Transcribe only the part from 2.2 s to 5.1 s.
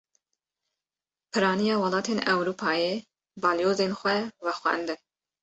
Ewropayê, balyozên xwe vexwendin